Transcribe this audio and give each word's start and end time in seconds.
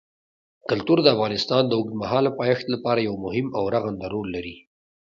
کلتور 0.69 0.97
د 1.03 1.07
افغانستان 1.15 1.63
د 1.67 1.71
اوږدمهاله 1.77 2.29
پایښت 2.39 2.65
لپاره 2.73 2.99
یو 3.07 3.15
مهم 3.25 3.47
او 3.57 3.63
رغنده 3.75 4.07
رول 4.13 4.27
لري. 4.35 4.55